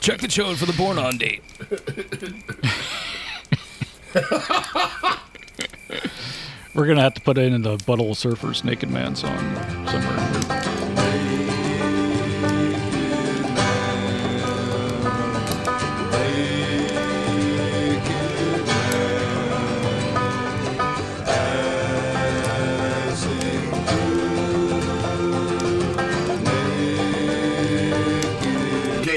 [0.00, 1.42] Check the chode for the born on date.
[6.74, 9.38] We're gonna have to put in the Butthole Surfers Naked Man song
[9.86, 11.05] somewhere.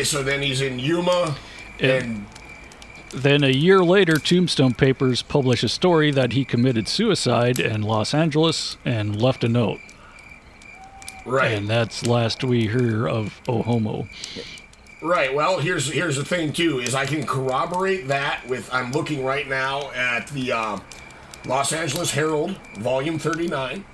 [0.10, 1.36] So then he's in Yuma,
[1.80, 2.26] and
[3.12, 8.14] Then a year later, Tombstone Papers publish a story that he committed suicide in Los
[8.14, 9.80] Angeles and left a note.
[11.26, 11.51] Right.
[11.53, 14.07] And that's last we hear of Ohomo.
[15.01, 15.34] Right.
[15.34, 19.47] Well, here's here's the thing too is I can corroborate that with I'm looking right
[19.47, 20.80] now at the uh,
[21.45, 23.86] Los Angeles Herald, volume 39,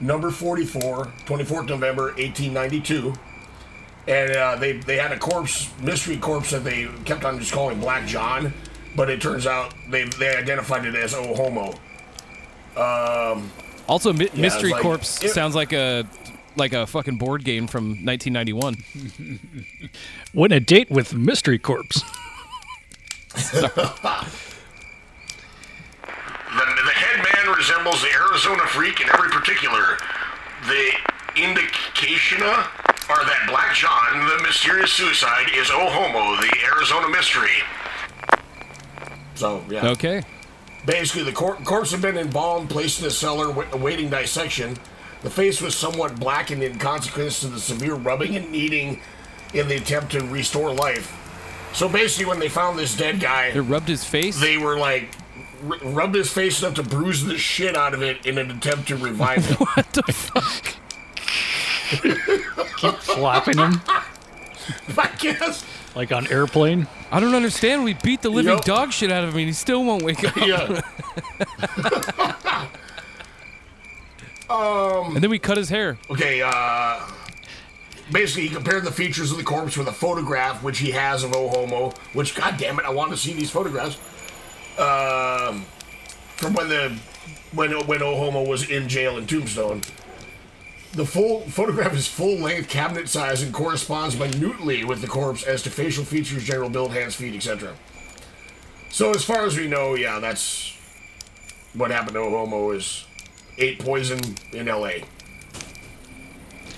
[0.00, 3.14] number 44, 24th November 1892.
[4.06, 7.80] And uh, they they had a corpse, mystery corpse that they kept on just calling
[7.80, 8.52] Black John,
[8.94, 11.74] but it turns out they they identified it as Ohomo.
[12.76, 13.50] Um,
[13.88, 16.04] Also, Mi- it's Mystery like- Corpse it- sounds like a
[16.56, 19.40] like a fucking board game from 1991.
[20.34, 22.02] Win a date with Mystery Corpse.
[26.54, 29.98] The, the head man resembles the Arizona freak in every particular.
[30.68, 30.90] The
[31.34, 32.42] indication
[33.10, 37.50] are that Black John, the mysterious suicide, is oh Ohomo, the Arizona mystery.
[39.34, 39.88] So, yeah.
[39.90, 40.22] Okay.
[40.86, 44.76] Basically, the cor- corpse had been embalmed, placed in a cellar, wa- awaiting dissection.
[45.22, 49.00] The face was somewhat blackened in consequence to the severe rubbing and kneading
[49.54, 51.20] in the attempt to restore life.
[51.72, 54.38] So basically, when they found this dead guy, They rubbed his face.
[54.38, 55.16] they were like
[55.68, 58.88] r- rubbed his face enough to bruise the shit out of it in an attempt
[58.88, 59.56] to revive him.
[59.74, 60.76] what the fuck?
[62.76, 63.80] Keep flapping him
[64.98, 65.64] I guess.
[65.94, 66.86] like on airplane.
[67.10, 67.84] I don't understand.
[67.84, 68.64] We beat the living Yup.
[68.64, 70.36] dog shit out of him, and he still won't wake up.
[70.36, 70.80] Yeah.
[74.50, 75.14] um.
[75.14, 75.98] And then we cut his hair.
[76.10, 76.42] Okay.
[76.42, 77.00] Uh.
[78.12, 81.30] Basically, he compared the features of the corpse with a photograph which he has of
[81.32, 81.96] Ohomo.
[82.12, 83.96] Which, god damn it, I want to see these photographs.
[84.78, 85.64] Um.
[86.36, 86.98] From when the
[87.52, 89.82] when when Ohomo was in jail in Tombstone.
[90.94, 95.62] The full photograph is full length, cabinet size, and corresponds minutely with the corpse as
[95.62, 97.74] to facial features, general build, hands, feet, etc.
[98.90, 100.72] So, as far as we know, yeah, that's
[101.74, 103.06] what happened to Homo is
[103.58, 104.20] ate poison
[104.52, 105.04] in L.A.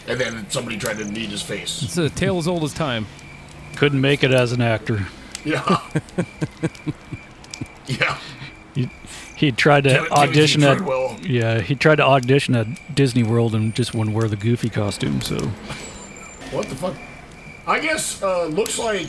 [0.08, 1.82] And then somebody tried to knead his face.
[1.82, 3.06] It's a tale as old as time.
[3.74, 5.06] Couldn't make it as an actor.
[5.44, 5.80] Yeah.
[7.86, 8.18] yeah.
[9.36, 11.16] He, he tried to Timothy audition at Treadwell.
[11.22, 15.20] yeah he tried to audition at Disney World and just wouldn't wear the Goofy costume.
[15.20, 15.36] So
[16.50, 16.94] What the fuck?
[17.66, 19.06] I guess uh, looks like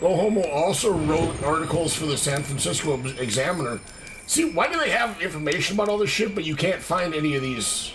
[0.00, 3.80] Ohomo also wrote articles for the San Francisco Examiner.
[4.26, 7.36] See, why do they have information about all this shit, but you can't find any
[7.36, 7.92] of these?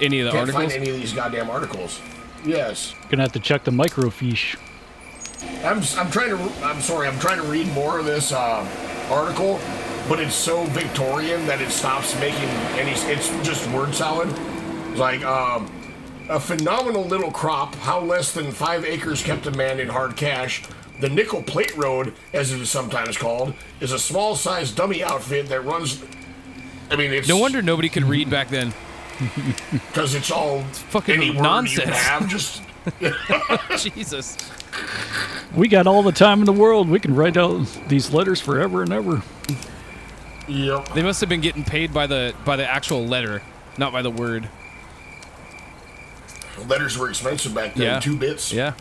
[0.00, 0.64] Any of the can't articles?
[0.64, 2.00] find any of these goddamn articles.
[2.44, 4.56] Yes, gonna have to check the microfiche.
[5.62, 5.82] I'm.
[5.98, 6.64] I'm trying to.
[6.64, 7.06] I'm sorry.
[7.08, 8.66] I'm trying to read more of this uh,
[9.10, 9.60] article,
[10.08, 12.48] but it's so Victorian that it stops making
[12.78, 12.92] any.
[12.92, 14.28] It's just word salad.
[14.96, 15.70] Like um,
[16.28, 17.74] a phenomenal little crop.
[17.76, 20.62] How less than five acres kept a man in hard cash.
[21.00, 25.64] The Nickel Plate Road, as it is sometimes called, is a small-sized dummy outfit that
[25.64, 26.02] runs.
[26.90, 28.74] I mean, it's No wonder nobody could read back then.
[29.72, 31.86] because it's all fucking any word nonsense.
[31.86, 32.28] you have.
[32.28, 32.62] Just
[33.94, 34.36] Jesus.
[35.54, 36.88] We got all the time in the world.
[36.88, 39.22] We can write out these letters forever and ever.
[40.48, 40.88] Yep.
[40.94, 43.42] They must have been getting paid by the by the actual letter,
[43.76, 44.48] not by the word.
[46.66, 47.84] Letters were expensive back then.
[47.84, 48.00] Yeah.
[48.00, 48.52] Two bits.
[48.52, 48.74] Yeah.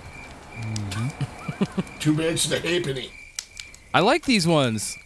[1.99, 3.11] Two bits to halfpenny.
[3.93, 4.97] I like these ones.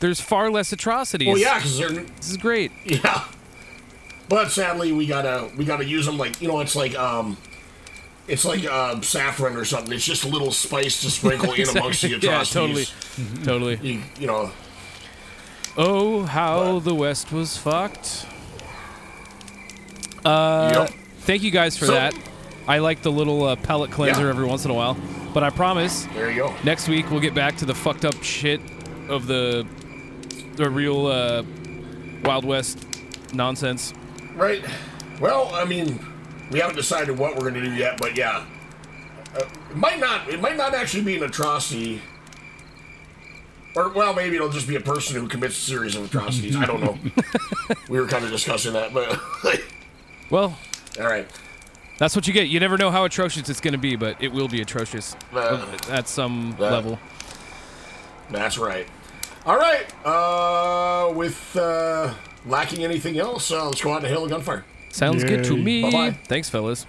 [0.00, 1.28] There's far less atrocities.
[1.28, 2.72] Well, yeah, because they're This is great.
[2.84, 3.24] yeah.
[4.28, 7.36] But sadly, we gotta we gotta use them like you know it's like um,
[8.26, 9.92] it's like uh, saffron or something.
[9.92, 12.86] It's just a little spice to sprinkle in amongst the yeah, totally.
[13.44, 13.76] Totally.
[13.82, 14.50] You, you know,
[15.76, 18.26] Oh, how the West was fucked.
[20.24, 20.90] Uh, Yep.
[21.20, 22.14] Thank you guys for So- that.
[22.68, 24.28] I like the little uh, pellet cleanser Yeah.
[24.28, 24.96] every once in a while.
[25.34, 26.06] But I promise.
[26.14, 26.54] There you go.
[26.62, 28.60] Next week we'll get back to the fucked up shit
[29.08, 29.66] of the
[30.56, 31.42] the real uh,
[32.24, 32.86] Wild West
[33.32, 33.94] nonsense.
[34.36, 34.62] Right.
[35.20, 35.98] Well, I mean,
[36.50, 38.44] we haven't decided what we're going to do yet, but yeah,
[39.34, 40.28] uh, it might not.
[40.28, 42.02] It might not actually be an atrocity,
[43.74, 46.56] or well, maybe it'll just be a person who commits a series of atrocities.
[46.56, 46.98] I don't know.
[47.88, 49.20] we were kind of discussing that, but
[50.30, 50.56] Well,
[51.00, 51.26] all right.
[51.98, 52.48] that's what you get.
[52.48, 55.64] You never know how atrocious it's going to be, but it will be atrocious Uh,
[55.90, 56.98] at some uh, level.
[58.30, 58.86] That's right.
[59.44, 59.86] All right.
[60.06, 62.14] Uh, with uh,
[62.46, 64.64] lacking anything else, uh, let's go out and hail a gunfire.
[64.90, 65.82] Sounds good to me.
[65.82, 66.10] Bye bye.
[66.28, 66.86] Thanks, fellas.